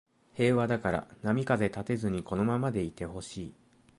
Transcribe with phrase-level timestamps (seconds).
[0.33, 3.53] 平和だから波風立てずにこのままでいてほしい